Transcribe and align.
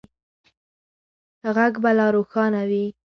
غږ 1.55 1.73
به 1.83 1.91
لا 1.97 2.07
روښانه 2.15 2.61
وي. 2.69 2.85